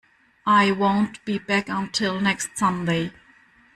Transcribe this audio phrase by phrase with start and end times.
[0.47, 3.11] I won't be back until next Sunday.